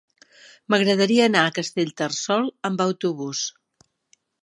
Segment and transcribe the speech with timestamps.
[0.73, 3.47] M'agradaria anar a Castellterçol amb autobús.